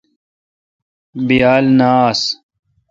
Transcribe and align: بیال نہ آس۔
بیال 1.27 1.65
نہ 1.77 1.89
آس۔ 2.09 2.21